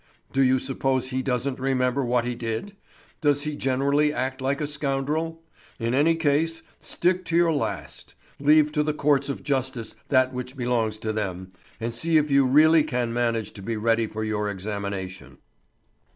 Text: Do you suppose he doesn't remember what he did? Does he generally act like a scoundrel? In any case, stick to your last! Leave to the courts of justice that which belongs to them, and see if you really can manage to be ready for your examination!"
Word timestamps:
Do 0.33 0.41
you 0.41 0.57
suppose 0.57 1.09
he 1.09 1.21
doesn't 1.21 1.59
remember 1.59 2.03
what 2.03 2.25
he 2.25 2.33
did? 2.33 2.75
Does 3.21 3.43
he 3.43 3.55
generally 3.55 4.11
act 4.11 4.41
like 4.41 4.59
a 4.59 4.65
scoundrel? 4.65 5.43
In 5.77 5.93
any 5.93 6.15
case, 6.15 6.63
stick 6.79 7.23
to 7.25 7.35
your 7.35 7.51
last! 7.53 8.15
Leave 8.39 8.71
to 8.71 8.81
the 8.81 8.95
courts 8.95 9.29
of 9.29 9.43
justice 9.43 9.95
that 10.07 10.33
which 10.33 10.57
belongs 10.57 10.97
to 10.97 11.13
them, 11.13 11.51
and 11.79 11.93
see 11.93 12.17
if 12.17 12.31
you 12.31 12.47
really 12.47 12.81
can 12.83 13.13
manage 13.13 13.53
to 13.53 13.61
be 13.61 13.77
ready 13.77 14.07
for 14.07 14.23
your 14.23 14.49
examination!" 14.49 15.37